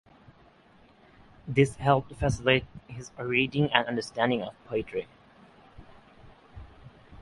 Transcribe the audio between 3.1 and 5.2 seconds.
reading and understanding of poetry.